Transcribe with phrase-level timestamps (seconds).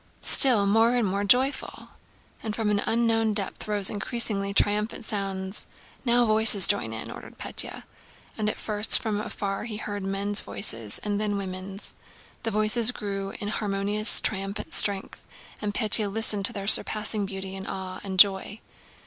[0.23, 1.89] Still more and more joyful!"
[2.41, 5.67] And from an unknown depth rose increasingly triumphant sounds.
[6.03, 7.83] "Now voices join in!" ordered Pétya.
[8.35, 11.93] And at first from afar he heard men's voices and then women's.
[12.41, 15.23] The voices grew in harmonious triumphant strength,
[15.61, 18.59] and Pétya listened to their surpassing beauty in awe and joy.